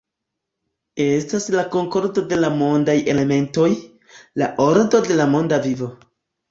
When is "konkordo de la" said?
1.75-2.51